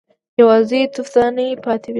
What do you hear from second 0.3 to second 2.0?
_يوازې تفدانۍ پاتې دي.